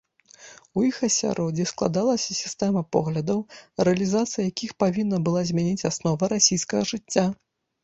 [0.77, 3.39] У іх асяроддзі складалася сістэма поглядаў,
[3.89, 7.31] рэалізацыя якіх павінна была змяніць асновы расійскага жыцця.